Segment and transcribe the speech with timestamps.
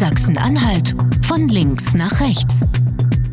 [0.00, 0.96] Sachsen-Anhalt
[1.26, 2.60] von links nach rechts.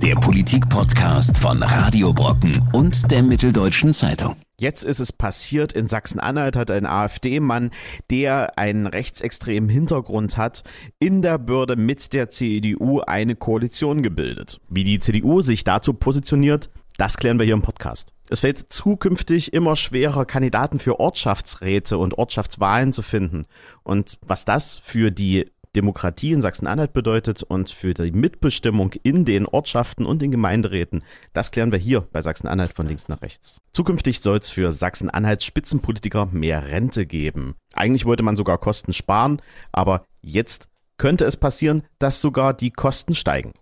[0.02, 4.36] Der Politik-Podcast von Radio Brocken und der Mitteldeutschen Zeitung.
[4.60, 7.72] Jetzt ist es passiert, in Sachsen-Anhalt hat ein AfD-Mann,
[8.10, 10.66] der einen rechtsextremen Hintergrund hat,
[11.00, 14.60] in der Bürde mit der CDU eine Koalition gebildet.
[14.68, 18.14] Wie die CDU sich dazu positioniert, das klären wir hier im Podcast.
[18.30, 23.46] Es fällt zukünftig immer schwerer, Kandidaten für Ortschaftsräte und Ortschaftswahlen zu finden.
[23.84, 25.46] Und was das für die
[25.78, 31.52] Demokratie in Sachsen-Anhalt bedeutet und für die Mitbestimmung in den Ortschaften und den Gemeinderäten, das
[31.52, 33.62] klären wir hier bei Sachsen-Anhalt von links nach rechts.
[33.74, 37.54] Zukünftig soll es für Sachsen-Anhalts Spitzenpolitiker mehr Rente geben.
[37.74, 39.40] Eigentlich wollte man sogar Kosten sparen,
[39.72, 43.54] aber jetzt könnte es passieren, dass sogar die Kosten steigen.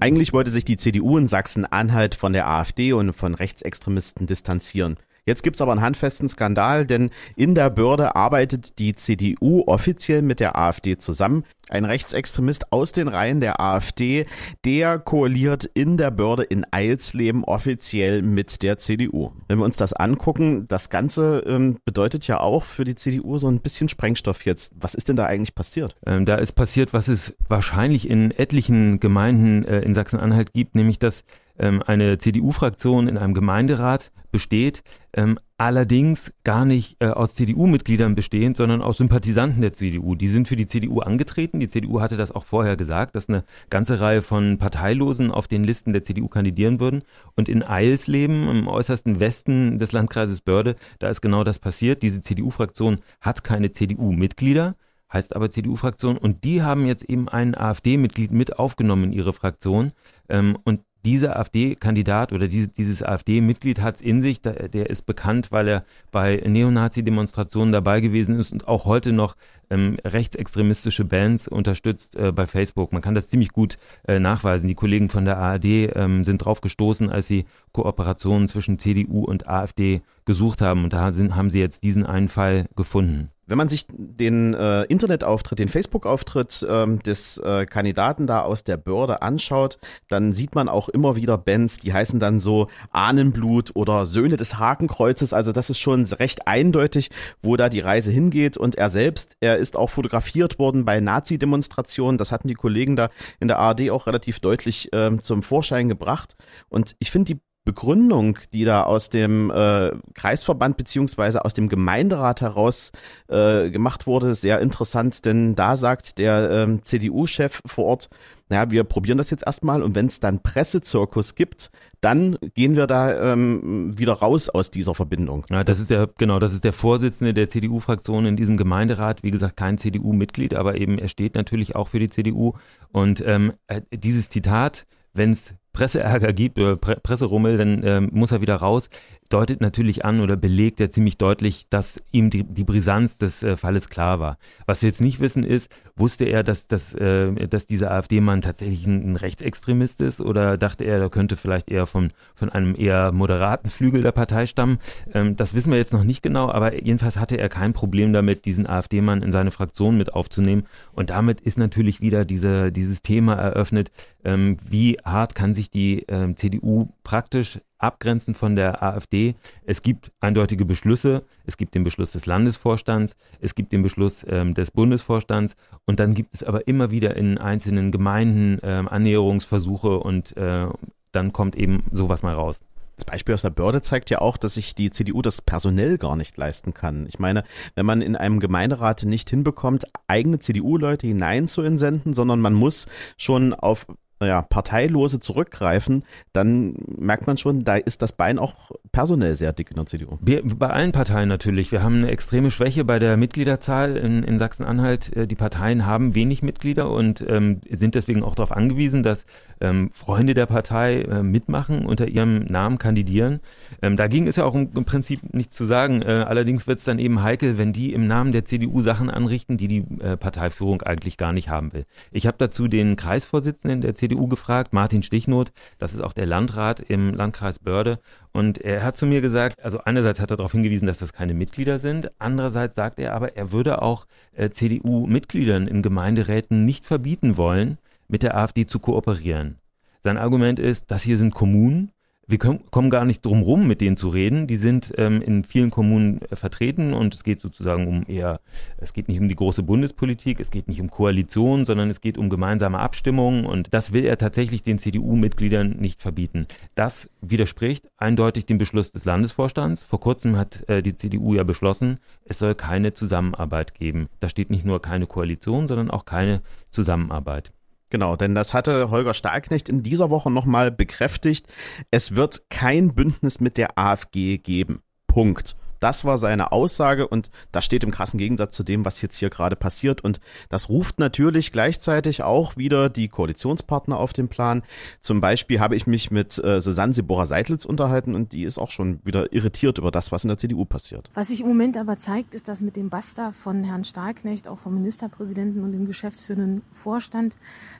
[0.00, 4.96] Eigentlich wollte sich die CDU in Sachsen-Anhalt von der AfD und von Rechtsextremisten distanzieren.
[5.26, 10.40] Jetzt gibt's aber einen handfesten Skandal, denn in der Börde arbeitet die CDU offiziell mit
[10.40, 11.44] der AfD zusammen.
[11.68, 14.26] Ein Rechtsextremist aus den Reihen der AfD,
[14.64, 19.30] der koaliert in der Börde in Eilsleben offiziell mit der CDU.
[19.46, 23.46] Wenn wir uns das angucken, das Ganze ähm, bedeutet ja auch für die CDU so
[23.46, 24.72] ein bisschen Sprengstoff jetzt.
[24.80, 25.94] Was ist denn da eigentlich passiert?
[26.04, 30.98] Ähm, da ist passiert, was es wahrscheinlich in etlichen Gemeinden äh, in Sachsen-Anhalt gibt, nämlich
[30.98, 31.22] dass
[31.60, 38.56] ähm, eine CDU-Fraktion in einem Gemeinderat besteht, ähm, allerdings gar nicht äh, aus CDU-Mitgliedern bestehend,
[38.56, 40.14] sondern aus Sympathisanten der CDU.
[40.14, 41.60] Die sind für die CDU angetreten.
[41.60, 45.62] Die CDU hatte das auch vorher gesagt, dass eine ganze Reihe von Parteilosen auf den
[45.62, 47.02] Listen der CDU kandidieren würden.
[47.36, 52.02] Und in Eilsleben, im äußersten Westen des Landkreises Börde, da ist genau das passiert.
[52.02, 54.76] Diese CDU-Fraktion hat keine CDU-Mitglieder
[55.12, 56.16] heißt aber CDU-Fraktion.
[56.16, 59.92] Und die haben jetzt eben ein AfD-Mitglied mit aufgenommen in ihre Fraktion.
[60.28, 65.02] Ähm, und dieser AfD-Kandidat oder diese, dieses AfD-Mitglied hat es in sich, der, der, ist
[65.02, 69.36] bekannt, weil er bei Neonazi-Demonstrationen dabei gewesen ist und auch heute noch
[69.70, 72.92] ähm, rechtsextremistische Bands unterstützt äh, bei Facebook.
[72.92, 74.68] Man kann das ziemlich gut äh, nachweisen.
[74.68, 79.48] Die Kollegen von der ARD ähm, sind drauf gestoßen, als sie Kooperationen zwischen CDU und
[79.48, 83.30] AfD gesucht haben und da sind, haben sie jetzt diesen einen Fall gefunden.
[83.50, 88.76] Wenn man sich den äh, Internetauftritt, den Facebook-Auftritt ähm, des äh, Kandidaten da aus der
[88.76, 94.06] Börde anschaut, dann sieht man auch immer wieder Bands, die heißen dann so Ahnenblut oder
[94.06, 95.32] Söhne des Hakenkreuzes.
[95.32, 97.10] Also das ist schon recht eindeutig,
[97.42, 98.56] wo da die Reise hingeht.
[98.56, 102.18] Und er selbst, er ist auch fotografiert worden bei Nazi-Demonstrationen.
[102.18, 103.08] Das hatten die Kollegen da
[103.40, 106.36] in der ARD auch relativ deutlich ähm, zum Vorschein gebracht.
[106.68, 112.40] Und ich finde die Begründung, die da aus dem äh, Kreisverband beziehungsweise aus dem Gemeinderat
[112.40, 112.90] heraus
[113.28, 118.08] äh, gemacht wurde, sehr interessant, denn da sagt der ähm, CDU-Chef vor Ort,
[118.48, 122.86] naja, wir probieren das jetzt erstmal und wenn es dann Pressezirkus gibt, dann gehen wir
[122.88, 125.46] da ähm, wieder raus aus dieser Verbindung.
[125.50, 129.30] Ja, das ist der, genau, das ist der Vorsitzende der CDU-Fraktion in diesem Gemeinderat, wie
[129.30, 132.54] gesagt, kein CDU-Mitglied, aber eben er steht natürlich auch für die CDU.
[132.90, 138.32] Und ähm, äh, dieses Zitat, wenn es Presseärger gibt oder Pre Presserummel, dann ähm, muss
[138.32, 138.90] er wieder raus
[139.30, 143.56] deutet natürlich an oder belegt ja ziemlich deutlich, dass ihm die, die Brisanz des äh,
[143.56, 144.38] Falles klar war.
[144.66, 148.86] Was wir jetzt nicht wissen ist, wusste er, dass, dass, äh, dass dieser AfD-Mann tatsächlich
[148.86, 153.12] ein, ein, Rechtsextremist ist oder dachte er, er könnte vielleicht eher von, von einem eher
[153.12, 154.78] moderaten Flügel der Partei stammen?
[155.14, 158.44] Ähm, das wissen wir jetzt noch nicht genau, aber jedenfalls hatte er kein Problem damit,
[158.44, 160.64] diesen AfD-Mann in seine Fraktion mit aufzunehmen.
[160.92, 163.92] Und damit ist natürlich wieder diese, dieses Thema eröffnet,
[164.24, 169.34] ähm, wie hart kann sich die ähm, CDU praktisch abgrenzen von der AfD.
[169.64, 171.22] Es gibt eindeutige Beschlüsse.
[171.46, 176.14] Es gibt den Beschluss des Landesvorstands, es gibt den Beschluss ähm, des Bundesvorstands und dann
[176.14, 180.66] gibt es aber immer wieder in einzelnen Gemeinden ähm, Annäherungsversuche und äh,
[181.12, 182.60] dann kommt eben sowas mal raus.
[183.00, 186.16] Das Beispiel aus der Börde zeigt ja auch, dass sich die CDU das personell gar
[186.16, 187.06] nicht leisten kann.
[187.06, 192.42] Ich meine, wenn man in einem Gemeinderat nicht hinbekommt, eigene CDU-Leute hinein zu entsenden, sondern
[192.42, 193.86] man muss schon auf
[194.20, 196.02] naja, Parteilose zurückgreifen,
[196.34, 200.18] dann merkt man schon, da ist das Bein auch personell sehr dick in der CDU.
[200.20, 201.72] Wir, bei allen Parteien natürlich.
[201.72, 205.16] Wir haben eine extreme Schwäche bei der Mitgliederzahl in, in Sachsen-Anhalt.
[205.16, 209.24] Äh, die Parteien haben wenig Mitglieder und ähm, sind deswegen auch darauf angewiesen, dass
[209.60, 213.40] ähm, Freunde der Partei äh, mitmachen, unter ihrem Namen kandidieren.
[213.80, 216.02] Ähm, dagegen ist ja auch im, im Prinzip nichts zu sagen.
[216.02, 219.56] Äh, allerdings wird es dann eben heikel, wenn die im Namen der CDU Sachen anrichten,
[219.56, 221.86] die die äh, Parteiführung eigentlich gar nicht haben will.
[222.10, 226.26] Ich habe dazu den Kreisvorsitzenden der CDU CDU gefragt, Martin Stichnoth, das ist auch der
[226.26, 228.00] Landrat im Landkreis Börde.
[228.32, 231.32] Und er hat zu mir gesagt, also einerseits hat er darauf hingewiesen, dass das keine
[231.32, 237.36] Mitglieder sind, andererseits sagt er aber, er würde auch äh, CDU-Mitgliedern in Gemeinderäten nicht verbieten
[237.36, 237.78] wollen,
[238.08, 239.58] mit der AfD zu kooperieren.
[240.02, 241.92] Sein Argument ist, das hier sind Kommunen,
[242.30, 244.46] wir kommen gar nicht drum rum, mit denen zu reden.
[244.46, 248.40] Die sind ähm, in vielen Kommunen äh, vertreten und es geht sozusagen um eher,
[248.78, 252.18] es geht nicht um die große Bundespolitik, es geht nicht um Koalition, sondern es geht
[252.18, 256.46] um gemeinsame Abstimmungen und das will er tatsächlich den CDU-Mitgliedern nicht verbieten.
[256.74, 259.82] Das widerspricht eindeutig dem Beschluss des Landesvorstands.
[259.82, 264.08] Vor kurzem hat äh, die CDU ja beschlossen, es soll keine Zusammenarbeit geben.
[264.20, 267.52] Da steht nicht nur keine Koalition, sondern auch keine Zusammenarbeit.
[267.90, 271.46] Genau, denn das hatte Holger Starknecht in dieser Woche nochmal bekräftigt.
[271.90, 274.80] Es wird kein Bündnis mit der AfG geben.
[275.08, 275.56] Punkt.
[275.80, 279.30] Das war seine Aussage und das steht im krassen Gegensatz zu dem, was jetzt hier
[279.30, 280.02] gerade passiert.
[280.02, 284.62] Und das ruft natürlich gleichzeitig auch wieder die Koalitionspartner auf den Plan.
[285.00, 289.00] Zum Beispiel habe ich mich mit äh, Susanne Sebora-Seitlitz unterhalten und die ist auch schon
[289.04, 291.10] wieder irritiert über das, was in der CDU passiert.
[291.14, 294.58] Was sich im Moment aber zeigt, ist, dass mit dem Basta von Herrn Starknecht, auch
[294.58, 297.36] vom Ministerpräsidenten und dem geschäftsführenden Vorstand,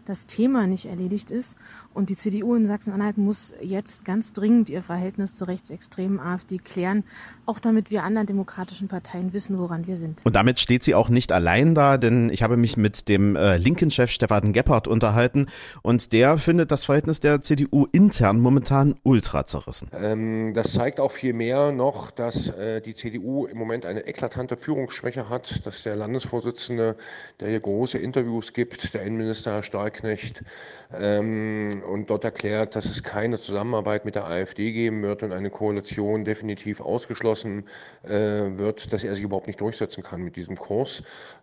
[0.06, 1.58] das Thema nicht erledigt ist.
[1.92, 7.04] Und die CDU in Sachsen-Anhalt muss jetzt ganz dringend ihr Verhältnis zur rechtsextremen AfD klären,
[7.46, 10.20] auch damit wir anderen demokratischen Parteien wissen, woran wir sind.
[10.24, 13.56] Und damit steht sie auch nicht allein da, denn ich habe mich mit dem äh,
[13.56, 15.48] linken Chef Stefan Gebhardt unterhalten
[15.82, 19.88] und der findet das Verhältnis der CDU intern momentan ultra zerrissen.
[19.92, 24.56] Ähm, das zeigt auch viel mehr noch, dass äh, die CDU im Moment eine eklatante
[24.56, 26.96] Führungsschwäche hat, dass der Landesvorsitzende,
[27.40, 30.44] der hier große Interviews gibt, der Innenminister Herr Stahlknecht,
[30.92, 35.50] ähm, und dort erklärt, dass es keine Zusammenarbeit mit der AfD geben wird und eine
[35.50, 41.02] Koalition definitiv ausgeschlossen äh, wird, dass er sich überhaupt nicht durchsetzen kann mit diesem Kurs.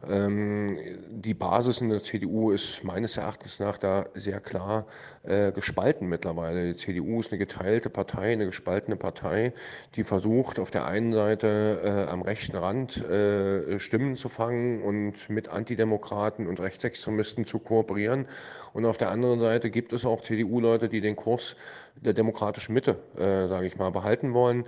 [0.09, 0.77] Ähm,
[1.09, 4.85] die Basis in der CDU ist meines Erachtens nach da sehr klar
[5.23, 6.67] äh, gespalten mittlerweile.
[6.67, 9.53] Die CDU ist eine geteilte Partei, eine gespaltene Partei,
[9.95, 15.29] die versucht auf der einen Seite äh, am rechten Rand äh, Stimmen zu fangen und
[15.29, 18.27] mit Antidemokraten und Rechtsextremisten zu kooperieren.
[18.73, 21.55] Und auf der anderen Seite gibt es auch CDU-Leute, die den Kurs
[21.95, 24.65] der demokratischen Mitte, äh, sage ich mal, behalten wollen.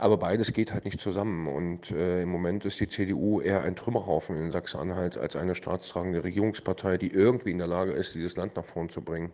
[0.00, 1.46] Aber beides geht halt nicht zusammen.
[1.46, 6.24] Und äh, im Moment ist die CDU eher ein Trümmerhaufen in Sachsen-Anhalt als eine staatstragende
[6.24, 9.30] Regierungspartei, die irgendwie in der Lage ist, dieses Land nach vorn zu bringen.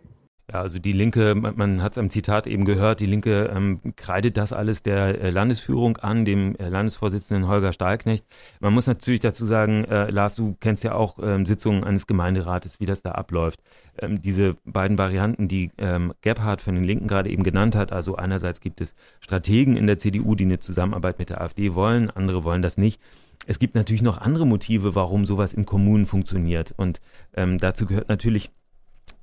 [0.49, 3.81] Ja, also die Linke, man, man hat es am Zitat eben gehört, die Linke ähm,
[3.97, 8.25] kreidet das alles der äh, Landesführung an, dem äh, Landesvorsitzenden Holger Stahlknecht.
[8.61, 12.79] Man muss natürlich dazu sagen, äh, Lars, du kennst ja auch ähm, Sitzungen eines Gemeinderates,
[12.79, 13.59] wie das da abläuft.
[13.99, 18.15] Ähm, diese beiden Varianten, die ähm, Gebhardt von den Linken gerade eben genannt hat, also
[18.15, 22.45] einerseits gibt es Strategen in der CDU, die eine Zusammenarbeit mit der AfD wollen, andere
[22.45, 23.01] wollen das nicht.
[23.47, 26.73] Es gibt natürlich noch andere Motive, warum sowas in Kommunen funktioniert.
[26.77, 27.01] Und
[27.33, 28.49] ähm, dazu gehört natürlich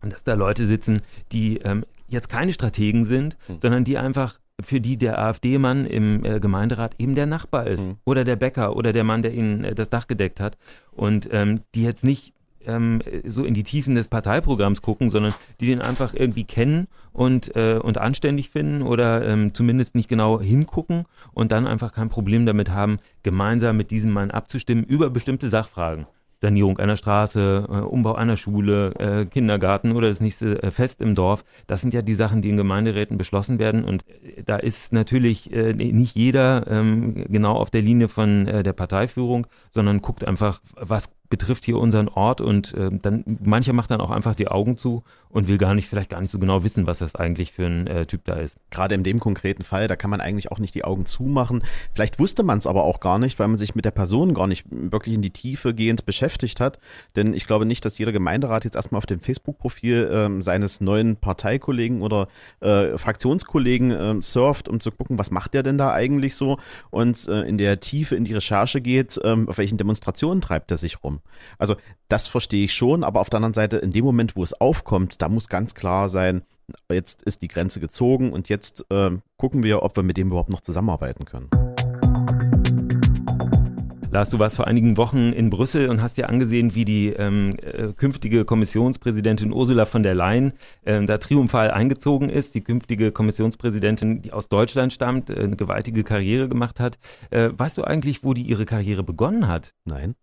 [0.02, 1.00] dass da Leute sitzen,
[1.32, 3.58] die ähm, jetzt keine Strategen sind, mhm.
[3.60, 7.96] sondern die einfach für die der AfD-Mann im äh, Gemeinderat eben der Nachbar ist mhm.
[8.04, 10.56] oder der Bäcker oder der Mann, der ihnen äh, das Dach gedeckt hat
[10.92, 12.34] und ähm, die jetzt nicht
[12.66, 17.54] ähm, so in die Tiefen des Parteiprogramms gucken, sondern die den einfach irgendwie kennen und,
[17.56, 22.46] äh, und anständig finden oder ähm, zumindest nicht genau hingucken und dann einfach kein Problem
[22.46, 26.06] damit haben, gemeinsam mit diesem Mann abzustimmen über bestimmte Sachfragen.
[26.44, 31.14] Sanierung einer Straße, äh, Umbau einer Schule, äh, Kindergarten oder das nächste äh, Fest im
[31.14, 31.42] Dorf.
[31.66, 33.82] Das sind ja die Sachen, die in Gemeinderäten beschlossen werden.
[33.82, 34.04] Und
[34.44, 40.26] da ist natürlich nicht jeder ähm, genau auf der Linie von der Parteiführung, sondern guckt
[40.26, 44.48] einfach, was betrifft hier unseren Ort und äh, dann mancher macht dann auch einfach die
[44.48, 45.02] Augen zu
[45.34, 47.88] und will gar nicht, vielleicht gar nicht so genau wissen, was das eigentlich für ein
[47.88, 48.56] äh, Typ da ist.
[48.70, 51.64] Gerade in dem konkreten Fall, da kann man eigentlich auch nicht die Augen zumachen.
[51.92, 54.46] Vielleicht wusste man es aber auch gar nicht, weil man sich mit der Person gar
[54.46, 56.78] nicht wirklich in die Tiefe gehend beschäftigt hat.
[57.16, 61.16] Denn ich glaube nicht, dass jeder Gemeinderat jetzt erstmal auf dem Facebook-Profil äh, seines neuen
[61.16, 62.28] Parteikollegen oder
[62.60, 66.58] äh, Fraktionskollegen äh, surft, um zu gucken, was macht der denn da eigentlich so
[66.90, 70.76] und äh, in der Tiefe in die Recherche geht, äh, auf welchen Demonstrationen treibt er
[70.76, 71.13] sich rum.
[71.58, 71.76] Also
[72.08, 75.20] das verstehe ich schon, aber auf der anderen Seite, in dem Moment, wo es aufkommt,
[75.22, 76.42] da muss ganz klar sein,
[76.90, 80.50] jetzt ist die Grenze gezogen und jetzt äh, gucken wir, ob wir mit dem überhaupt
[80.50, 81.50] noch zusammenarbeiten können.
[84.14, 87.56] Lars, du warst vor einigen Wochen in Brüssel und hast dir angesehen, wie die ähm,
[87.60, 90.52] äh, künftige Kommissionspräsidentin Ursula von der Leyen
[90.86, 92.54] ähm, da triumphal eingezogen ist.
[92.54, 97.00] Die künftige Kommissionspräsidentin, die aus Deutschland stammt, äh, eine gewaltige Karriere gemacht hat.
[97.30, 99.74] Äh, weißt du eigentlich, wo die ihre Karriere begonnen hat?
[99.84, 100.14] Nein.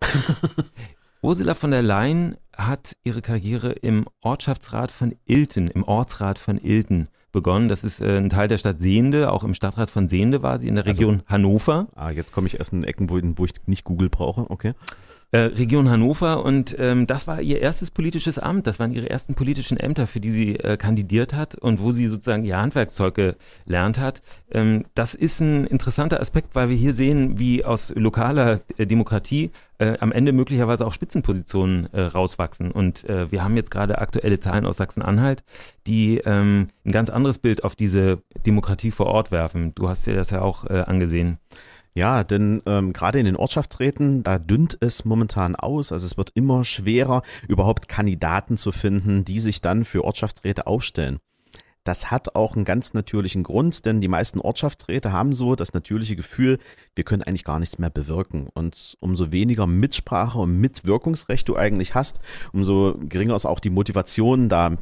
[1.22, 7.10] Ursula von der Leyen hat ihre Karriere im Ortschaftsrat von Ilten, im Ortsrat von Ilten
[7.32, 7.70] begonnen.
[7.70, 10.68] Das ist äh, ein Teil der Stadt Sehende, auch im Stadtrat von Sehende war sie,
[10.68, 11.88] in der Region also, Hannover.
[11.96, 14.74] Ah, jetzt komme ich erst in Ecken, wo, wo ich nicht Google brauche, okay.
[15.34, 19.34] Äh, Region Hannover und ähm, das war ihr erstes politisches Amt, das waren ihre ersten
[19.34, 23.98] politischen Ämter, für die sie äh, kandidiert hat und wo sie sozusagen ihr Handwerkszeug gelernt
[23.98, 24.22] hat.
[24.52, 29.52] Ähm, das ist ein interessanter Aspekt, weil wir hier sehen, wie aus lokaler äh, Demokratie
[29.82, 32.72] äh, am Ende möglicherweise auch Spitzenpositionen äh, rauswachsen.
[32.72, 35.44] Und äh, wir haben jetzt gerade aktuelle Zahlen aus Sachsen-Anhalt,
[35.88, 39.74] die ähm, ein ganz anderes Bild auf diese Demokratie vor Ort werfen.
[39.74, 41.40] Du hast dir das ja auch äh, angesehen.
[41.94, 45.92] Ja, denn ähm, gerade in den Ortschaftsräten, da dünnt es momentan aus.
[45.92, 51.18] Also es wird immer schwerer, überhaupt Kandidaten zu finden, die sich dann für Ortschaftsräte aufstellen.
[51.84, 56.16] Das hat auch einen ganz natürlichen Grund, denn die meisten Ortschaftsräte haben so das natürliche
[56.16, 56.60] Gefühl,
[56.96, 58.50] wir können eigentlich gar nichts mehr bewirken.
[58.54, 62.20] Und umso weniger Mitsprache und Mitwirkungsrecht du eigentlich hast,
[62.54, 64.78] umso geringer ist auch die Motivation, da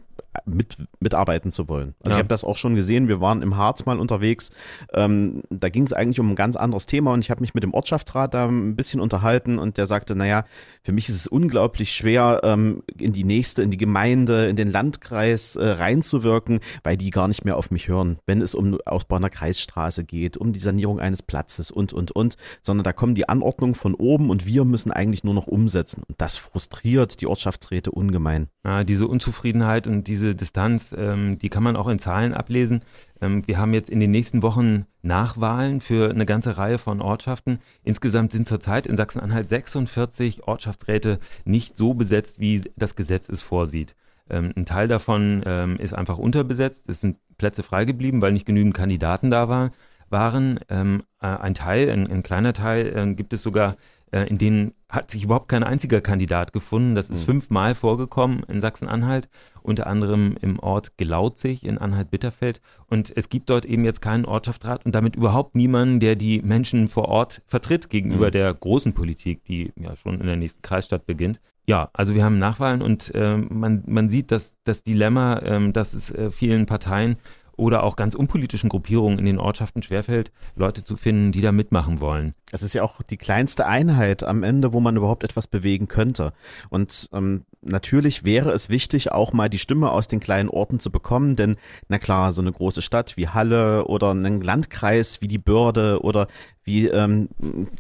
[0.46, 1.96] mit, mitarbeiten zu wollen.
[2.02, 2.16] Also ja.
[2.16, 4.52] ich habe das auch schon gesehen, wir waren im Harz mal unterwegs,
[4.94, 7.64] ähm, da ging es eigentlich um ein ganz anderes Thema und ich habe mich mit
[7.64, 10.46] dem Ortschaftsrat da ein bisschen unterhalten und der sagte, naja,
[10.84, 14.72] für mich ist es unglaublich schwer, ähm, in die nächste, in die Gemeinde, in den
[14.72, 19.18] Landkreis äh, reinzuwirken, weil die gar nicht mehr auf mich hören, wenn es um Ausbau
[19.18, 23.28] einer Kreisstraße geht, um die Sanierung eines Platzes und, und, und, sondern da kommen die
[23.28, 26.04] Anordnungen von oben und wir müssen eigentlich nur noch umsetzen.
[26.08, 28.48] Und das frustriert die Ortschaftsräte ungemein.
[28.66, 32.82] Ja, diese Unzufriedenheit und diese Distanz, ähm, die kann man auch in Zahlen ablesen.
[33.22, 37.60] Ähm, wir haben jetzt in den nächsten Wochen Nachwahlen für eine ganze Reihe von Ortschaften.
[37.84, 43.96] Insgesamt sind zurzeit in Sachsen-Anhalt 46 Ortschaftsräte nicht so besetzt, wie das Gesetz es vorsieht.
[44.30, 46.90] Ähm, ein Teil davon ähm, ist einfach unterbesetzt.
[46.90, 49.72] Es sind Plätze frei geblieben, weil nicht genügend Kandidaten da waren.
[50.10, 50.60] waren.
[50.70, 53.76] Ähm, äh, ein Teil, ein, ein kleiner Teil, äh, gibt es sogar
[54.12, 56.96] in denen hat sich überhaupt kein einziger Kandidat gefunden.
[56.96, 57.26] Das ist mhm.
[57.26, 59.30] fünfmal vorgekommen in Sachsen-Anhalt,
[59.62, 62.60] unter anderem im Ort Gelautzig in Anhalt-Bitterfeld.
[62.88, 66.88] Und es gibt dort eben jetzt keinen Ortschaftsrat und damit überhaupt niemanden, der die Menschen
[66.88, 68.32] vor Ort vertritt gegenüber mhm.
[68.32, 71.40] der großen Politik, die ja schon in der nächsten Kreisstadt beginnt.
[71.68, 75.94] Ja, also wir haben Nachwahlen und äh, man, man sieht, dass das Dilemma, äh, dass
[75.94, 77.18] es äh, vielen Parteien
[77.60, 82.00] oder auch ganz unpolitischen Gruppierungen in den Ortschaften schwerfällt, Leute zu finden, die da mitmachen
[82.00, 82.34] wollen.
[82.52, 86.34] Es ist ja auch die kleinste Einheit am Ende, wo man überhaupt etwas bewegen könnte.
[86.70, 90.90] Und ähm, natürlich wäre es wichtig, auch mal die Stimme aus den kleinen Orten zu
[90.92, 91.58] bekommen, denn
[91.90, 96.28] na klar, so eine große Stadt wie Halle oder ein Landkreis wie die Börde oder
[96.70, 97.30] wie ähm,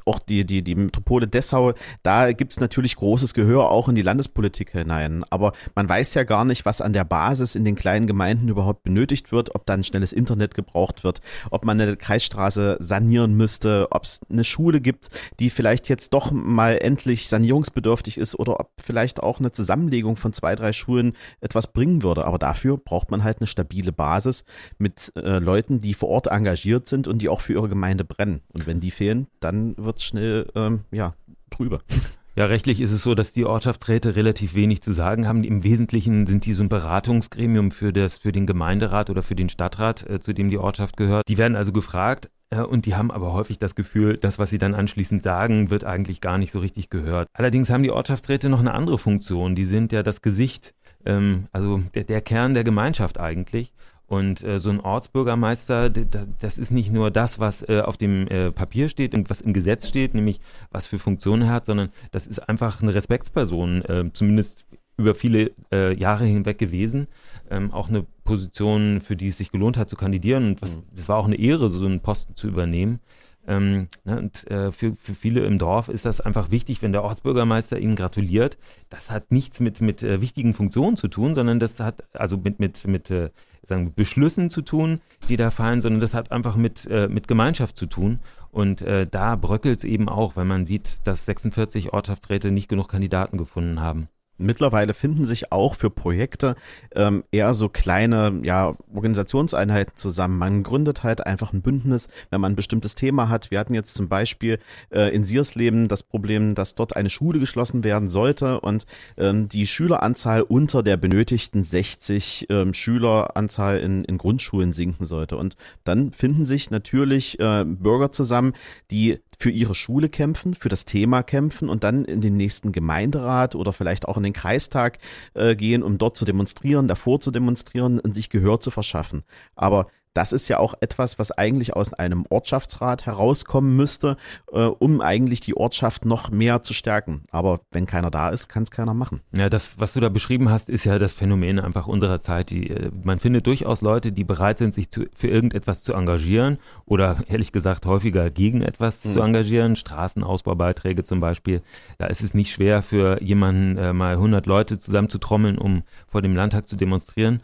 [0.05, 4.01] auch die, die, die Metropole Dessau, da gibt es natürlich großes Gehör auch in die
[4.01, 5.23] Landespolitik hinein.
[5.29, 8.81] Aber man weiß ja gar nicht, was an der Basis in den kleinen Gemeinden überhaupt
[8.81, 11.19] benötigt wird, ob dann schnelles Internet gebraucht wird,
[11.51, 16.31] ob man eine Kreisstraße sanieren müsste, ob es eine Schule gibt, die vielleicht jetzt doch
[16.31, 21.71] mal endlich sanierungsbedürftig ist oder ob vielleicht auch eine Zusammenlegung von zwei, drei Schulen etwas
[21.71, 22.25] bringen würde.
[22.25, 24.45] Aber dafür braucht man halt eine stabile Basis
[24.79, 28.41] mit äh, Leuten, die vor Ort engagiert sind und die auch für ihre Gemeinde brennen.
[28.51, 31.13] Und wenn die fehlen, dann wird es schnell ähm, ja,
[31.49, 31.79] drüber.
[32.35, 35.43] Ja, rechtlich ist es so, dass die Ortschaftsräte relativ wenig zu sagen haben.
[35.43, 39.49] Im Wesentlichen sind die so ein Beratungsgremium für, das, für den Gemeinderat oder für den
[39.49, 41.27] Stadtrat, äh, zu dem die Ortschaft gehört.
[41.27, 44.57] Die werden also gefragt, äh, und die haben aber häufig das Gefühl, das, was sie
[44.57, 47.27] dann anschließend sagen, wird eigentlich gar nicht so richtig gehört.
[47.33, 49.55] Allerdings haben die Ortschaftsräte noch eine andere Funktion.
[49.55, 50.73] Die sind ja das Gesicht,
[51.05, 53.73] ähm, also der, der Kern der Gemeinschaft eigentlich.
[54.09, 58.51] Und äh, so ein Ortsbürgermeister, das ist nicht nur das, was äh, auf dem äh,
[58.51, 62.25] Papier steht und was im Gesetz steht, nämlich was für Funktionen er hat, sondern das
[62.25, 64.65] ist einfach eine Respektsperson, äh, zumindest
[64.97, 67.07] über viele äh, Jahre hinweg gewesen.
[67.51, 70.47] Ähm, auch eine Position, für die es sich gelohnt hat zu kandidieren.
[70.47, 70.83] Und was, mhm.
[70.95, 72.99] das war auch eine Ehre, so einen Posten zu übernehmen.
[73.47, 77.03] Ähm, ne, und äh, für, für viele im Dorf ist das einfach wichtig, wenn der
[77.03, 78.57] Ortsbürgermeister ihnen gratuliert.
[78.89, 82.59] Das hat nichts mit, mit äh, wichtigen Funktionen zu tun, sondern das hat also mit,
[82.59, 83.29] mit, mit äh,
[83.63, 87.77] sagen, Beschlüssen zu tun, die da fallen, sondern das hat einfach mit, äh, mit Gemeinschaft
[87.77, 88.19] zu tun.
[88.51, 92.89] Und äh, da bröckelt es eben auch, wenn man sieht, dass 46 Ortschaftsräte nicht genug
[92.89, 94.07] Kandidaten gefunden haben.
[94.39, 96.55] Mittlerweile finden sich auch für Projekte
[96.95, 100.37] ähm, eher so kleine ja, Organisationseinheiten zusammen.
[100.37, 103.51] Man gründet halt einfach ein Bündnis, wenn man ein bestimmtes Thema hat.
[103.51, 104.59] Wir hatten jetzt zum Beispiel
[104.91, 108.85] äh, in Siersleben das Problem, dass dort eine Schule geschlossen werden sollte und
[109.17, 115.37] ähm, die Schüleranzahl unter der benötigten 60 ähm, Schüleranzahl in, in Grundschulen sinken sollte.
[115.37, 118.53] Und dann finden sich natürlich äh, Bürger zusammen,
[118.89, 123.55] die für ihre Schule kämpfen, für das Thema kämpfen und dann in den nächsten Gemeinderat
[123.55, 124.99] oder vielleicht auch in den Kreistag
[125.33, 129.23] äh, gehen, um dort zu demonstrieren, davor zu demonstrieren und sich Gehör zu verschaffen.
[129.55, 129.87] Aber
[130.19, 134.17] das ist ja auch etwas, was eigentlich aus einem Ortschaftsrat herauskommen müsste,
[134.51, 137.23] äh, um eigentlich die Ortschaft noch mehr zu stärken.
[137.31, 139.21] Aber wenn keiner da ist, kann es keiner machen.
[139.33, 142.49] Ja, das, was du da beschrieben hast, ist ja das Phänomen einfach unserer Zeit.
[142.49, 146.57] Die, äh, man findet durchaus Leute, die bereit sind, sich zu, für irgendetwas zu engagieren
[146.85, 149.13] oder ehrlich gesagt häufiger gegen etwas mhm.
[149.13, 149.77] zu engagieren.
[149.77, 151.61] Straßenausbaubeiträge zum Beispiel.
[151.97, 156.35] Da ist es nicht schwer für jemanden, äh, mal 100 Leute zusammenzutrommeln, um vor dem
[156.35, 157.41] Landtag zu demonstrieren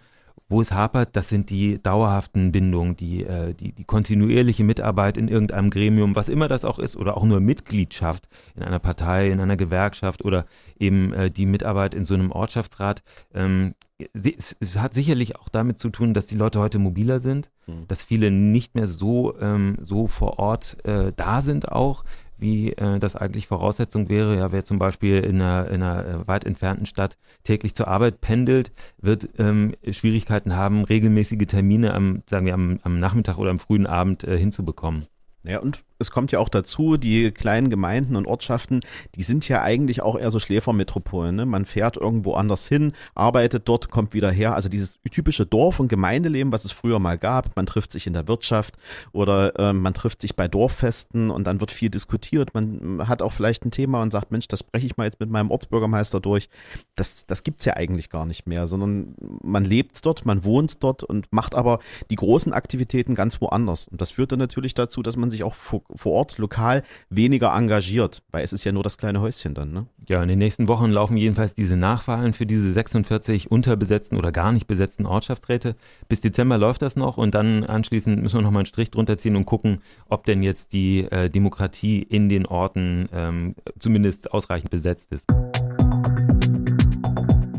[0.48, 5.28] wo es hapert, das sind die dauerhaften Bindungen, die, äh, die, die kontinuierliche Mitarbeit in
[5.28, 9.40] irgendeinem Gremium, was immer das auch ist, oder auch nur Mitgliedschaft in einer Partei, in
[9.40, 10.46] einer Gewerkschaft oder
[10.80, 13.02] eben äh, die Mitarbeit in so einem Ortschaftsrat.
[13.34, 13.74] Ähm,
[14.14, 17.88] es, es, hat sicherlich auch damit zu tun, dass die Leute heute mobiler sind, mhm.
[17.88, 22.04] dass viele nicht mehr so, ähm, so vor Ort äh, da sind auch,
[22.38, 24.38] wie äh, das eigentlich Voraussetzung wäre.
[24.38, 28.22] Ja, wer zum Beispiel in einer, in einer äh, weit entfernten Stadt täglich zur Arbeit
[28.22, 33.60] pendelt, wird ähm, Schwierigkeiten haben, regelmäßige Termine am, sagen wir, am, am Nachmittag oder am
[33.60, 35.08] frühen Abend äh, hinzubekommen.
[35.48, 38.82] Ja, und es kommt ja auch dazu, die kleinen Gemeinden und Ortschaften,
[39.16, 41.36] die sind ja eigentlich auch eher so Schläfermetropolen.
[41.36, 41.46] Ne?
[41.46, 44.56] Man fährt irgendwo anders hin, arbeitet dort, kommt wieder her.
[44.56, 47.56] Also dieses typische Dorf- und Gemeindeleben, was es früher mal gab.
[47.56, 48.76] Man trifft sich in der Wirtschaft
[49.14, 52.54] oder äh, man trifft sich bei Dorffesten und dann wird viel diskutiert.
[52.54, 55.30] Man hat auch vielleicht ein Thema und sagt, Mensch, das spreche ich mal jetzt mit
[55.30, 56.50] meinem Ortsbürgermeister durch.
[56.96, 61.04] Das, das gibt's ja eigentlich gar nicht mehr, sondern man lebt dort, man wohnt dort
[61.04, 63.88] und macht aber die großen Aktivitäten ganz woanders.
[63.88, 68.24] Und das führt dann natürlich dazu, dass man sich auch vor Ort lokal weniger engagiert,
[68.32, 69.72] weil es ist ja nur das kleine Häuschen dann.
[69.72, 69.88] Ne?
[70.08, 74.52] Ja, in den nächsten Wochen laufen jedenfalls diese Nachwahlen für diese 46 unterbesetzten oder gar
[74.52, 75.76] nicht besetzten Ortschaftsräte.
[76.08, 79.36] Bis Dezember läuft das noch und dann anschließend müssen wir nochmal einen Strich drunter ziehen
[79.36, 85.12] und gucken, ob denn jetzt die äh, Demokratie in den Orten ähm, zumindest ausreichend besetzt
[85.12, 85.28] ist.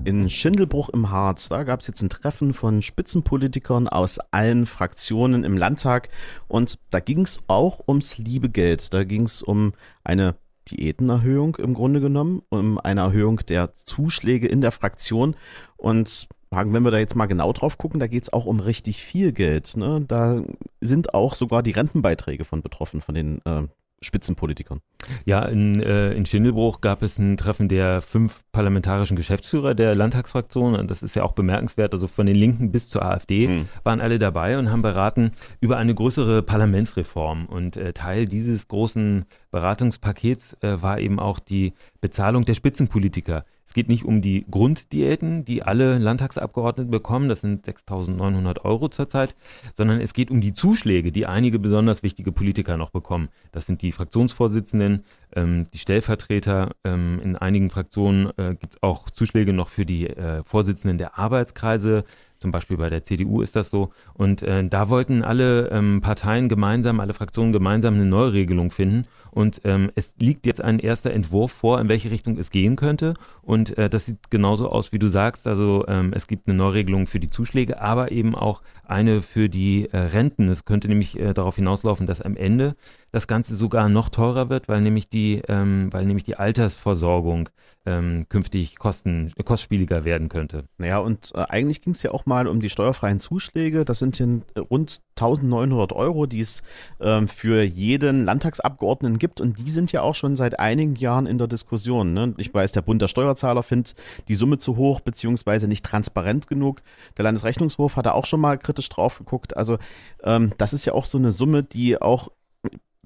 [0.06, 5.42] In Schindelbruch im Harz, da gab es jetzt ein Treffen von Spitzenpolitikern aus allen Fraktionen
[5.42, 6.10] im Landtag
[6.46, 8.94] und da ging es auch ums liebe Geld.
[8.94, 9.72] Da ging es um
[10.04, 10.36] eine
[10.70, 15.34] Diätenerhöhung im Grunde genommen, um eine Erhöhung der Zuschläge in der Fraktion
[15.76, 19.02] und wenn wir da jetzt mal genau drauf gucken, da geht es auch um richtig
[19.02, 19.76] viel Geld.
[19.76, 20.04] Ne?
[20.06, 20.40] Da
[20.80, 23.64] sind auch sogar die Rentenbeiträge von betroffen, von den äh,
[24.02, 24.80] Spitzenpolitikern.
[25.24, 30.74] Ja, in, äh, in Schindelbruch gab es ein Treffen der fünf parlamentarischen Geschäftsführer der Landtagsfraktion.
[30.74, 31.94] Und das ist ja auch bemerkenswert.
[31.94, 33.68] Also von den Linken bis zur AfD mhm.
[33.84, 37.46] waren alle dabei und haben beraten über eine größere Parlamentsreform.
[37.46, 43.44] Und äh, Teil dieses großen Beratungspakets äh, war eben auch die Bezahlung der Spitzenpolitiker.
[43.66, 49.34] Es geht nicht um die Grunddiäten, die alle Landtagsabgeordneten bekommen, das sind 6.900 Euro zurzeit,
[49.74, 53.28] sondern es geht um die Zuschläge, die einige besonders wichtige Politiker noch bekommen.
[53.50, 55.04] Das sind die Fraktionsvorsitzenden,
[55.34, 56.70] ähm, die Stellvertreter.
[56.84, 61.18] Ähm, in einigen Fraktionen äh, gibt es auch Zuschläge noch für die äh, Vorsitzenden der
[61.18, 62.04] Arbeitskreise,
[62.38, 63.90] zum Beispiel bei der CDU ist das so.
[64.14, 69.06] Und äh, da wollten alle ähm, Parteien gemeinsam, alle Fraktionen gemeinsam eine Neuregelung finden.
[69.30, 73.12] Und ähm, es liegt jetzt ein erster Entwurf vor, in welche Richtung es gehen könnte.
[73.42, 75.46] Und äh, das sieht genauso aus, wie du sagst.
[75.46, 79.90] Also ähm, es gibt eine Neuregelung für die Zuschläge, aber eben auch eine für die
[79.90, 80.48] äh, Renten.
[80.48, 82.76] Es könnte nämlich äh, darauf hinauslaufen, dass am Ende
[83.12, 87.48] das Ganze sogar noch teurer wird, weil nämlich die, ähm, weil nämlich die Altersversorgung
[87.86, 90.64] ähm, künftig kosten, kostspieliger werden könnte.
[90.78, 93.84] Naja, und äh, eigentlich ging es ja auch mal um die steuerfreien Zuschläge.
[93.84, 96.62] Das sind hier rund 1900 Euro, die es
[97.00, 99.40] ähm, für jeden Landtagsabgeordneten gibt.
[99.40, 102.12] Und die sind ja auch schon seit einigen Jahren in der Diskussion.
[102.12, 102.34] Ne?
[102.36, 103.94] Ich weiß, der Bund der Steuerzahler findet
[104.28, 106.82] die Summe zu hoch, beziehungsweise nicht transparent genug.
[107.16, 109.56] Der Landesrechnungshof hat da auch schon mal kritisch drauf geguckt.
[109.56, 109.78] Also
[110.22, 112.28] ähm, das ist ja auch so eine Summe, die auch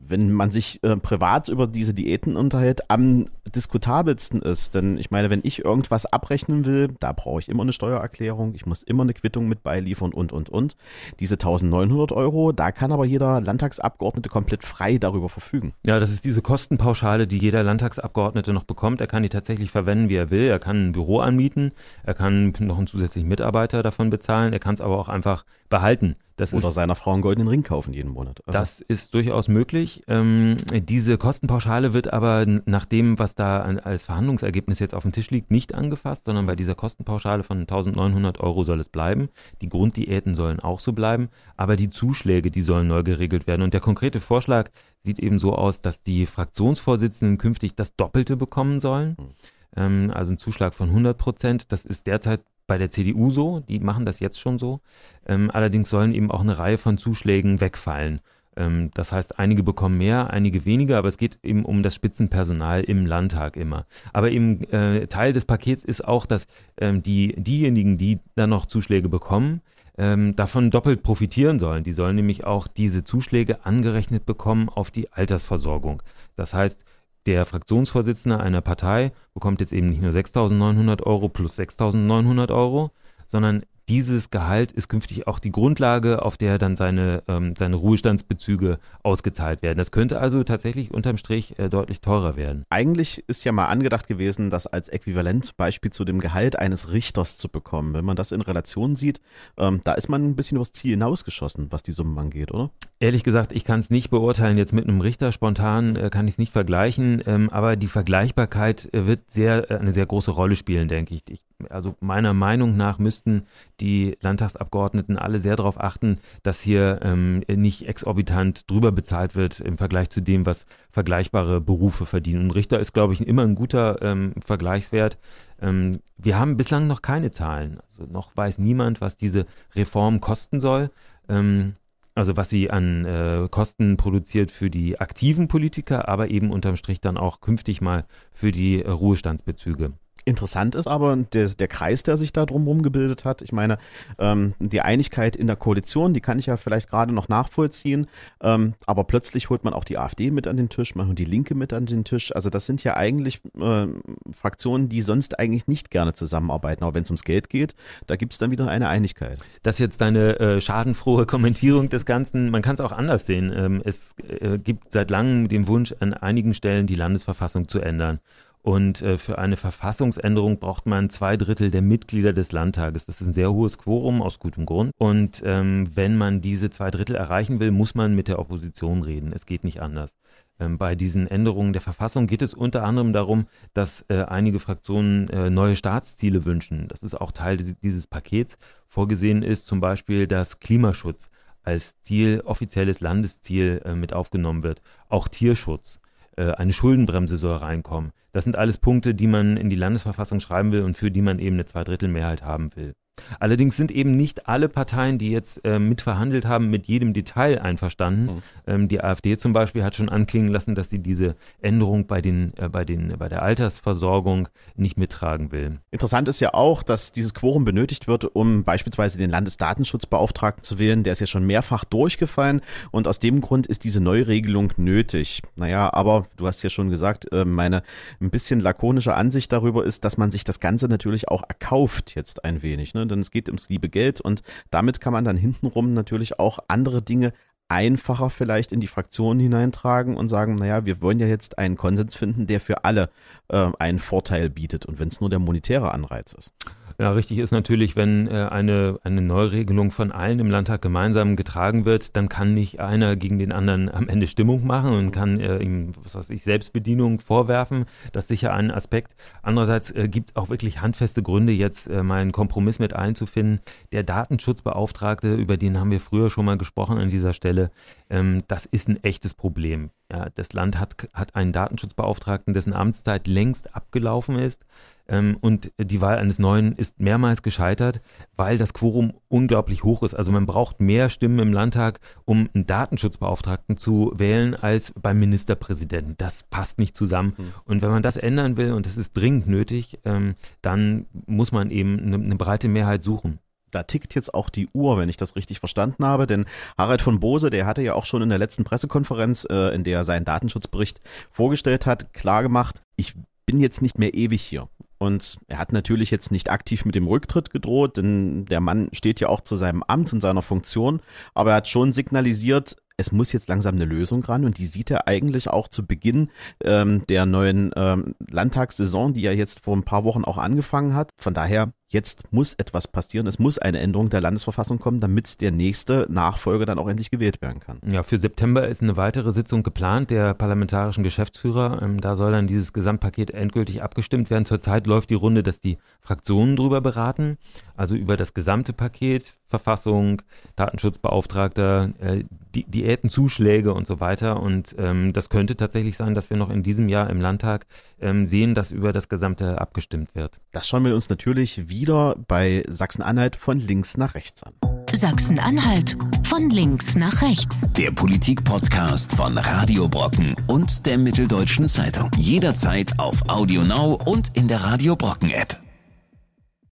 [0.06, 4.74] wenn man sich äh, privat über diese Diäten unterhält, am diskutabelsten ist.
[4.74, 8.66] Denn ich meine, wenn ich irgendwas abrechnen will, da brauche ich immer eine Steuererklärung, ich
[8.66, 10.76] muss immer eine Quittung mit beiliefern und, und, und.
[11.18, 15.72] Diese 1900 Euro, da kann aber jeder Landtagsabgeordnete komplett frei darüber verfügen.
[15.86, 19.00] Ja, das ist diese Kostenpauschale, die jeder Landtagsabgeordnete noch bekommt.
[19.00, 20.48] Er kann die tatsächlich verwenden, wie er will.
[20.48, 21.72] Er kann ein Büro anmieten,
[22.04, 26.16] er kann noch einen zusätzlichen Mitarbeiter davon bezahlen, er kann es aber auch einfach behalten.
[26.37, 28.40] Das Oder ist, seiner Frau einen goldenen Ring kaufen jeden Monat.
[28.46, 28.59] Also.
[28.59, 30.02] Das ist durchaus möglich.
[30.09, 35.12] Ähm, diese Kostenpauschale wird aber nach dem, was da an, als Verhandlungsergebnis jetzt auf dem
[35.12, 39.28] Tisch liegt, nicht angefasst, sondern bei dieser Kostenpauschale von 1900 Euro soll es bleiben.
[39.61, 41.28] Die Grunddiäten sollen auch so bleiben,
[41.59, 43.61] aber die Zuschläge, die sollen neu geregelt werden.
[43.61, 48.80] Und der konkrete Vorschlag sieht eben so aus, dass die Fraktionsvorsitzenden künftig das Doppelte bekommen
[48.80, 49.16] sollen.
[49.18, 49.28] Hm
[49.76, 51.72] ähm, also ein Zuschlag von 100 Prozent.
[51.72, 54.80] Das ist derzeit bei der CDU so, die machen das jetzt schon so.
[55.26, 58.20] Ähm, allerdings sollen eben auch eine Reihe von Zuschlägen wegfallen.
[58.56, 62.85] Ähm, das heißt, einige bekommen mehr, einige weniger, aber es geht eben um das Spitzenpersonal
[62.85, 63.87] im Landtag immer.
[64.12, 66.46] Aber eben äh, Teil des Pakets ist auch, dass
[66.80, 69.62] ähm, die, diejenigen, die dann noch Zuschläge bekommen,
[69.98, 71.83] ähm, davon doppelt profitieren sollen.
[71.83, 76.04] Die sollen nämlich auch diese Zuschläge angerechnet bekommen auf die Altersversorgung.
[76.37, 76.85] Das heißt,
[77.26, 82.90] der Fraktionsvorsitzende einer Partei bekommt jetzt eben nicht nur 6.900 Euro plus 6.900 Euro,
[83.26, 88.79] sondern dieses Gehalt ist künftig auch die Grundlage, auf der dann seine, ähm, seine Ruhestandsbezüge
[89.03, 89.79] ausgezahlt werden.
[89.79, 92.64] Das könnte also tatsächlich unterm Strich äh, deutlich teurer werden.
[92.70, 96.92] Eigentlich ist ja mal angedacht gewesen, das als Äquivalent zum Beispiel zu dem Gehalt eines
[96.92, 97.92] Richters zu bekommen.
[97.92, 99.20] Wenn man das in Relation sieht,
[99.59, 102.70] ähm, da ist man ein bisschen übers Ziel hinausgeschossen, was die Summen angeht, oder?
[103.00, 104.57] Ehrlich gesagt, ich kann es nicht beurteilen.
[104.57, 108.88] Jetzt mit einem Richter spontan äh, kann ich es nicht vergleichen, ähm, aber die Vergleichbarkeit
[108.94, 111.22] äh, wird sehr, äh, eine sehr große Rolle spielen, denke ich.
[111.29, 111.49] ich.
[111.68, 113.42] Also meiner Meinung nach müssten
[113.81, 119.79] die Landtagsabgeordneten alle sehr darauf achten, dass hier ähm, nicht exorbitant drüber bezahlt wird im
[119.79, 122.44] Vergleich zu dem, was vergleichbare Berufe verdienen.
[122.44, 125.18] Und Richter ist, glaube ich, immer ein guter ähm, Vergleichswert.
[125.61, 127.81] Ähm, wir haben bislang noch keine Zahlen.
[127.88, 130.90] Also noch weiß niemand, was diese Reform kosten soll.
[131.29, 131.75] Ähm,
[132.14, 137.01] also was sie an äh, Kosten produziert für die aktiven Politiker, aber eben unterm Strich
[137.01, 139.92] dann auch künftig mal für die äh, Ruhestandsbezüge.
[140.24, 143.40] Interessant ist aber der, der Kreis, der sich da drumherum gebildet hat.
[143.40, 143.78] Ich meine,
[144.18, 148.06] ähm, die Einigkeit in der Koalition, die kann ich ja vielleicht gerade noch nachvollziehen.
[148.42, 151.24] Ähm, aber plötzlich holt man auch die AfD mit an den Tisch, man holt die
[151.24, 152.35] Linke mit an den Tisch.
[152.35, 153.87] Also das sind ja eigentlich äh,
[154.30, 156.85] Fraktionen, die sonst eigentlich nicht gerne zusammenarbeiten.
[156.85, 157.74] Aber wenn es ums Geld geht,
[158.06, 159.38] da gibt es dann wieder eine Einigkeit.
[159.62, 162.50] Das ist jetzt deine äh, schadenfrohe Kommentierung des Ganzen.
[162.50, 163.52] Man kann es auch anders sehen.
[163.54, 168.20] Ähm, es äh, gibt seit langem den Wunsch, an einigen Stellen die Landesverfassung zu ändern.
[168.62, 173.07] Und äh, für eine Verfassungsänderung braucht man zwei Drittel der Mitglieder des Landtages.
[173.07, 174.92] Das ist ein sehr hohes Quorum aus gutem Grund.
[174.99, 179.33] Und ähm, wenn man diese zwei Drittel erreichen will, muss man mit der Opposition reden.
[179.33, 180.14] Es geht nicht anders.
[180.59, 185.29] Ähm, bei diesen Änderungen der Verfassung geht es unter anderem darum, dass äh, einige Fraktionen
[185.31, 186.87] äh, neue Staatsziele wünschen.
[186.88, 188.59] Das ist auch Teil dieses, dieses Pakets.
[188.87, 191.31] Vorgesehen ist zum Beispiel, dass Klimaschutz
[191.62, 194.83] als Ziel, offizielles Landesziel äh, mit aufgenommen wird.
[195.09, 196.01] Auch Tierschutz.
[196.36, 198.12] Äh, eine Schuldenbremse soll reinkommen.
[198.32, 201.38] Das sind alles Punkte, die man in die Landesverfassung schreiben will und für die man
[201.38, 202.94] eben eine Zweidrittelmehrheit haben will.
[203.38, 208.37] Allerdings sind eben nicht alle Parteien, die jetzt äh, mitverhandelt haben, mit jedem Detail einverstanden.
[208.37, 208.42] Mhm.
[208.66, 212.52] Ähm, die AfD zum Beispiel hat schon anklingen lassen, dass sie diese Änderung bei, den,
[212.56, 215.78] äh, bei, den, bei der Altersversorgung nicht mittragen will.
[215.90, 221.02] Interessant ist ja auch, dass dieses Quorum benötigt wird, um beispielsweise den Landesdatenschutzbeauftragten zu wählen.
[221.02, 225.42] Der ist ja schon mehrfach durchgefallen und aus dem Grund ist diese Neuregelung nötig.
[225.56, 227.83] Naja, aber du hast ja schon gesagt, äh, meine
[228.20, 232.44] ein bisschen lakonische Ansicht darüber ist, dass man sich das Ganze natürlich auch erkauft jetzt
[232.44, 232.94] ein wenig.
[232.94, 233.06] Ne?
[233.11, 237.03] Denn es geht ums liebe Geld und damit kann man dann hintenrum natürlich auch andere
[237.03, 237.33] Dinge
[237.70, 242.16] einfacher vielleicht in die Fraktionen hineintragen und sagen, naja, wir wollen ja jetzt einen Konsens
[242.16, 243.11] finden, der für alle
[243.49, 246.53] äh, einen Vorteil bietet und wenn es nur der monetäre Anreiz ist.
[247.00, 251.86] Ja, richtig ist natürlich, wenn äh, eine, eine Neuregelung von allen im Landtag gemeinsam getragen
[251.86, 255.62] wird, dann kann nicht einer gegen den anderen am Ende Stimmung machen und kann äh,
[255.62, 257.86] ihm, was weiß ich, Selbstbedienung vorwerfen.
[258.12, 259.14] Das ist sicher ein Aspekt.
[259.40, 263.60] Andererseits äh, gibt es auch wirklich handfeste Gründe, jetzt äh, mal einen Kompromiss mit einzufinden.
[263.92, 267.70] Der Datenschutzbeauftragte, über den haben wir früher schon mal gesprochen an dieser Stelle,
[268.10, 269.88] ähm, das ist ein echtes Problem.
[270.12, 274.66] Ja, das Land hat, hat einen Datenschutzbeauftragten, dessen Amtszeit längst abgelaufen ist.
[275.11, 278.01] Ähm, und die Wahl eines neuen ist mehrmals gescheitert,
[278.37, 280.14] weil das Quorum unglaublich hoch ist.
[280.14, 286.14] Also man braucht mehr Stimmen im Landtag, um einen Datenschutzbeauftragten zu wählen, als beim Ministerpräsidenten.
[286.16, 287.35] Das passt nicht zusammen.
[287.37, 287.53] Mhm.
[287.64, 291.70] Und wenn man das ändern will, und das ist dringend nötig, ähm, dann muss man
[291.70, 293.40] eben eine, eine breite Mehrheit suchen
[293.73, 296.46] da tickt jetzt auch die Uhr, wenn ich das richtig verstanden habe, denn
[296.77, 299.99] Harald von Bose, der hatte ja auch schon in der letzten Pressekonferenz, äh, in der
[299.99, 300.99] er seinen Datenschutzbericht
[301.31, 303.14] vorgestellt hat, klargemacht, ich
[303.46, 304.68] bin jetzt nicht mehr ewig hier.
[305.02, 309.18] Und er hat natürlich jetzt nicht aktiv mit dem Rücktritt gedroht, denn der Mann steht
[309.18, 311.00] ja auch zu seinem Amt und seiner Funktion,
[311.32, 314.90] aber er hat schon signalisiert, es muss jetzt langsam eine Lösung ran und die sieht
[314.90, 316.30] er eigentlich auch zu Beginn
[316.62, 321.12] ähm, der neuen ähm, Landtagssaison, die ja jetzt vor ein paar Wochen auch angefangen hat.
[321.16, 323.26] Von daher jetzt muss etwas passieren.
[323.26, 327.42] Es muss eine Änderung der Landesverfassung kommen, damit der nächste Nachfolger dann auch endlich gewählt
[327.42, 327.81] werden kann.
[327.90, 331.83] Ja, für September ist eine weitere Sitzung geplant der parlamentarischen Geschäftsführer.
[331.83, 334.46] Ähm, da soll dann dieses Gesamtpaket endgültig abgestimmt werden.
[334.46, 337.38] Zurzeit läuft die Runde, dass die Fraktionen drüber beraten,
[337.76, 340.22] also über das gesamte Paket, Verfassung,
[340.55, 342.24] Datenschutzbeauftragter, äh,
[342.55, 344.40] die Diätenzuschläge und so weiter.
[344.40, 347.66] Und ähm, das könnte tatsächlich sein, dass wir noch in diesem Jahr im Landtag
[348.00, 350.40] ähm, sehen, dass über das Gesamte abgestimmt wird.
[350.53, 354.52] Das schauen wir uns natürlich wie wieder bei Sachsen-Anhalt von links nach rechts an.
[354.92, 357.62] Sachsen-Anhalt von links nach rechts.
[357.76, 362.10] Der Politik-Podcast von Radio Brocken und der Mitteldeutschen Zeitung.
[362.18, 365.58] Jederzeit auf Audio Now und in der Radio Brocken App.